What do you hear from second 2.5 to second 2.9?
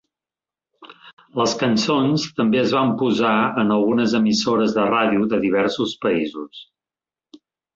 es